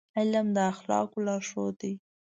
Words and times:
علم 0.17 0.47
د 0.55 0.57
اخلاقو 0.73 1.17
لارښود 1.25 1.73
دی. 1.81 1.93